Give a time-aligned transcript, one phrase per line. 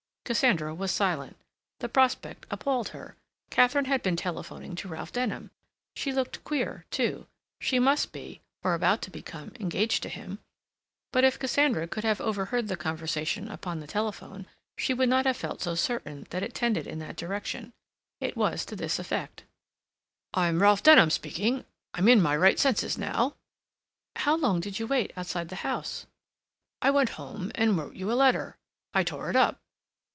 [0.23, 1.35] Cassandra was silent.
[1.81, 3.17] The prospect appalled her.
[3.49, 5.51] Katharine had been telephoning to Ralph Denham;
[5.97, 7.27] she looked queer, too;
[7.59, 10.39] she must be, or about to become, engaged to him.
[11.11, 14.45] But if Cassandra could have overheard the conversation upon the telephone,
[14.77, 17.73] she would not have felt so certain that it tended in that direction.
[18.21, 19.43] It was to this effect:
[20.33, 21.65] "I'm Ralph Denham speaking.
[21.93, 23.35] I'm in my right senses now."
[24.15, 26.05] "How long did you wait outside the house?"
[26.81, 28.55] "I went home and wrote you a letter.
[28.93, 29.57] I tore it up."